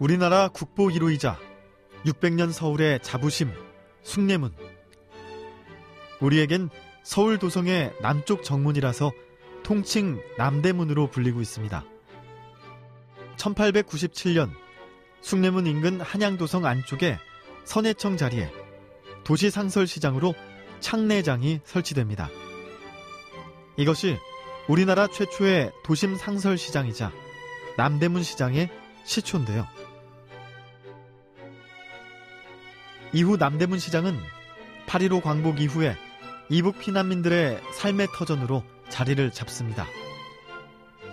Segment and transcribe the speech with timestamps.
[0.00, 1.36] 우리나라 국보 1호이자
[2.04, 3.50] 600년 서울의 자부심,
[4.04, 4.54] 숭례문.
[6.20, 6.70] 우리에겐
[7.02, 9.10] 서울 도성의 남쪽 정문이라서
[9.64, 11.84] 통칭 남대문으로 불리고 있습니다.
[13.36, 14.50] 1897년
[15.20, 17.18] 숭례문 인근 한양도성 안쪽에
[17.64, 18.50] 선해청 자리에
[19.24, 20.34] 도시상설시장으로
[20.78, 22.28] 창내장이 설치됩니다.
[23.76, 24.16] 이것이
[24.68, 27.12] 우리나라 최초의 도심 상설시장이자
[27.76, 28.70] 남대문 시장의
[29.04, 29.66] 시초인데요.
[33.12, 34.18] 이후 남대문 시장은
[34.86, 35.96] 8.15 광복 이후에
[36.48, 39.86] 이북 피난민들의 삶의 터전으로 자리를 잡습니다.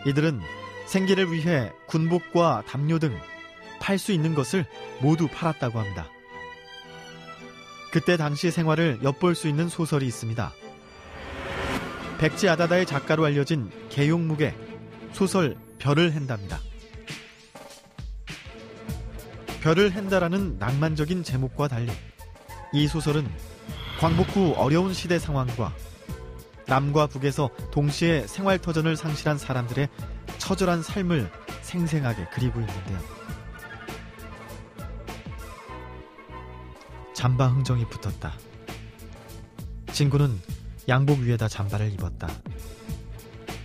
[0.06, 0.40] 이들은
[0.88, 3.18] 생계를 위해 군복과 담요 등
[3.86, 4.66] 팔 수 있는 것을
[5.00, 6.10] 모두 팔았다고 합니다.
[7.92, 10.52] 그때 당시 생활을 엿볼 수 있는 소설이 있습니다.
[12.18, 14.56] 백지 아다다의 작가로 알려진 개용묵의
[15.14, 16.60] 소설 별을 헨답니다.
[19.66, 21.92] 별을 헨다라는 낭만적인 제목과 달리
[22.72, 23.28] 이 소설은
[24.00, 25.74] 광복 후 어려운 시대 상황과
[26.68, 29.90] 남과 북에서 동시에 생활터전을 상실한 사람들의
[30.38, 31.32] 처절한 삶을
[31.64, 33.00] 생생하게 그리고 있는데요.
[37.16, 38.34] 잠바 흥정이 붙었다.
[39.94, 40.40] 친구는
[40.88, 42.30] 양복 위에다 잠바를 입었다.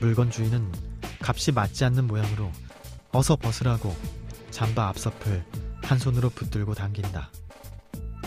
[0.00, 0.72] 물건 주인은
[1.20, 2.50] 값이 맞지 않는 모양으로
[3.12, 3.94] 어서 벗으라고
[4.50, 5.44] 잠바 앞서풀
[5.90, 7.32] 한 손으로 붙들고 당긴다.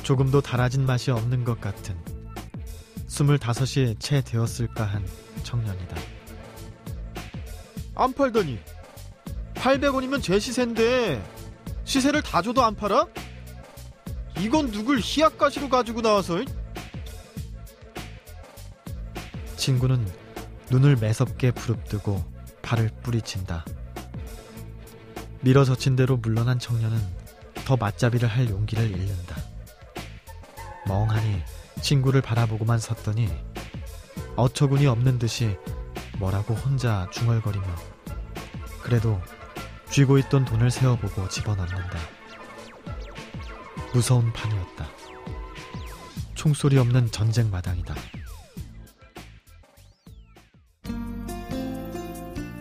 [0.03, 1.97] 조금도 달아진 맛이 없는 것 같은
[3.07, 5.07] 스물다섯이 채 되었을까 한
[5.43, 5.95] 청년이다.
[7.95, 8.59] 안 팔더니
[9.53, 11.23] 800원이면 제 시세인데
[11.85, 13.07] 시세를 다 줘도 안 팔아?
[14.39, 16.43] 이건 누굴 희약가시로 가지고 나와서
[19.55, 20.05] 친구는
[20.69, 22.21] 눈을 매섭게 부릅뜨고
[22.61, 23.63] 발을 뿌리친다.
[25.39, 27.22] 밀어젖힌 대로 물러난 청년은
[27.65, 29.35] 더 맞잡이를 할 용기를 잃는다.
[30.87, 31.41] 멍하니
[31.81, 33.29] 친구를 바라보고만 섰더니
[34.35, 35.57] 어처구니 없는 듯이
[36.17, 37.65] 뭐라고 혼자 중얼거리며
[38.81, 39.21] 그래도
[39.89, 41.99] 쥐고 있던 돈을 세어보고 집어넣는다.
[43.93, 44.87] 무서운 판이었다.
[46.33, 47.93] 총소리 없는 전쟁 마당이다.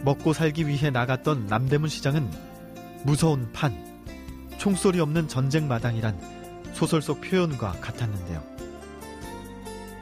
[0.04, 2.30] 먹고 살기 위해 나갔던 남대문 시장은
[3.04, 3.91] 무서운 판,
[4.62, 6.16] 총소리 없는 전쟁 마당이란
[6.72, 8.44] 소설 속 표현과 같았는데요.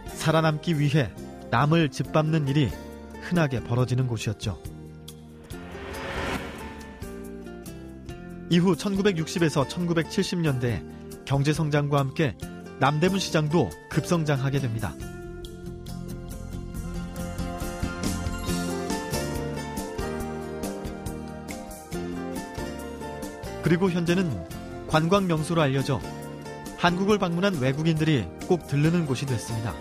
[0.09, 1.10] 살아남기 위해
[1.50, 2.69] 남을 짓밟는 일이
[3.22, 4.62] 흔하게 벌어지는 곳이었죠.
[8.50, 12.37] 이후 1960에서 1970년대 경제성장과 함께
[12.81, 14.92] 남대문 시장도 급성장하게 됩니다.
[23.62, 24.47] 그리고 현재는
[24.88, 26.00] 관광 명소로 알려져
[26.78, 29.75] 한국을 방문한 외국인들이 꼭 들르는 곳이 됐습니다.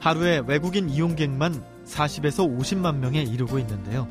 [0.00, 4.08] 하루에 외국인 이용객만 40에서 50만 명에 이르고 있는데요.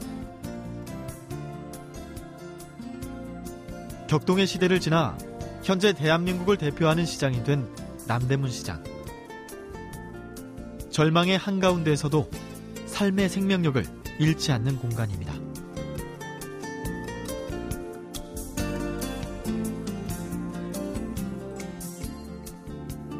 [4.07, 5.17] 격동의 시대를 지나
[5.63, 7.67] 현재 대한민국을 대표하는 시장이 된
[8.07, 8.83] 남대문 시장.
[10.89, 12.29] 절망의 한가운데에서도
[12.85, 13.83] 삶의 생명력을
[14.19, 15.44] 잃지 않는 공간입니다.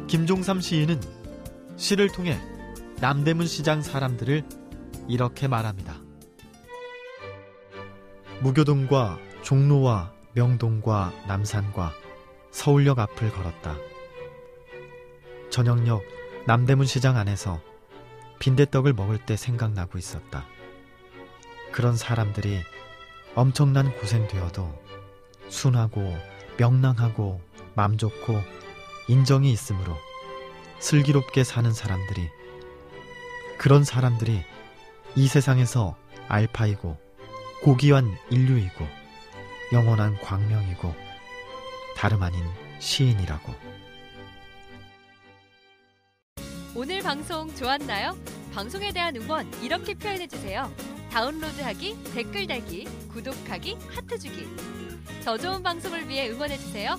[0.06, 1.00] 김종삼 시인은
[1.76, 2.38] 시를 통해
[3.00, 4.44] 남대문 시장 사람들을
[5.08, 5.96] 이렇게 말합니다.
[8.40, 11.92] 무교동과 종로와 명동과 남산과
[12.52, 13.76] 서울역 앞을 걸었다.
[15.50, 16.02] 저녁역
[16.46, 17.60] 남대문 시장 안에서
[18.38, 20.46] 빈대떡을 먹을 때 생각나고 있었다.
[21.72, 22.60] 그런 사람들이
[23.34, 24.72] 엄청난 고생되어도
[25.48, 26.16] 순하고
[26.58, 27.40] 명랑하고
[27.74, 28.40] 맘 좋고
[29.08, 29.96] 인정이 있으므로
[30.78, 32.28] 슬기롭게 사는 사람들이
[33.58, 34.42] 그런 사람들이
[35.14, 35.96] 이 세상에서
[36.28, 36.98] 알파이고
[37.62, 38.86] 고귀한 인류이고
[39.72, 40.94] 영원한 광명이고
[41.96, 42.44] 다름 아닌
[42.78, 43.54] 시인이라고.
[46.74, 48.16] 오늘 방송 좋았나요?
[48.52, 50.70] 방송에 대한 응원 이렇게 표현해 주세요.
[51.10, 54.46] 다운로드하기, 댓글 달기, 구독하기, 하트 주기.
[55.24, 56.98] 더 좋은 방송을 위해 응원해 주세요.